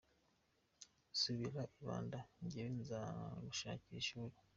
[1.19, 4.35] Subira i Banda, njyewe nzagushakira ishuri.